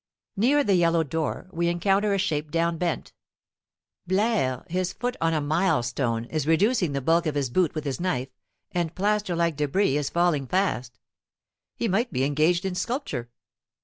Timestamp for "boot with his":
7.51-7.99